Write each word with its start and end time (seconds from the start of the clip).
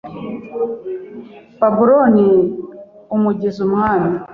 Babuloni 1.59 2.29
umugize 3.15 3.59
umwami 3.67 4.11